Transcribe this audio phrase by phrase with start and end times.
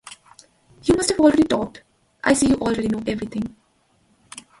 [0.81, 1.83] You must have already talked,
[2.23, 3.55] I see you already know everything.